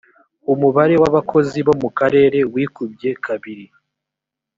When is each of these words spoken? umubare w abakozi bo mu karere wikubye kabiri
umubare 0.53 0.95
w 1.01 1.03
abakozi 1.09 1.57
bo 1.65 1.73
mu 1.81 1.89
karere 1.99 2.39
wikubye 2.53 3.09
kabiri 3.25 3.65